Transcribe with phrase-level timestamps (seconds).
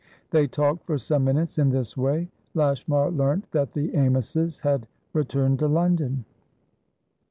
[0.31, 2.27] They talked for some minutes in this way.
[2.55, 6.25] Lashmar learnt that the Amyses had returned to London.